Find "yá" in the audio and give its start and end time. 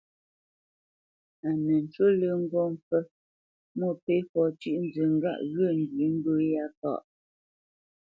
6.53-6.65